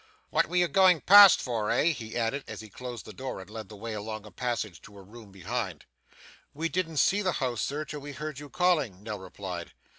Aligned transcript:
'What 0.31 0.47
were 0.47 0.55
you 0.55 0.67
going 0.67 1.01
past 1.01 1.39
for, 1.39 1.69
eh?' 1.69 1.91
he 1.91 2.17
added, 2.17 2.43
as 2.47 2.61
he 2.61 2.69
closed 2.69 3.05
the 3.05 3.13
door 3.13 3.39
and 3.39 3.47
led 3.51 3.69
the 3.69 3.75
way 3.75 3.93
along 3.93 4.25
a 4.25 4.31
passage 4.31 4.81
to 4.81 4.97
a 4.97 5.01
room 5.03 5.31
behind. 5.31 5.85
'We 6.55 6.69
didn't 6.69 6.97
see 6.97 7.21
the 7.21 7.33
house, 7.33 7.61
sir, 7.61 7.85
till 7.85 7.99
we 7.99 8.13
heard 8.13 8.39
you 8.39 8.49
calling,' 8.49 9.03
Nell 9.03 9.19
replied. 9.19 9.73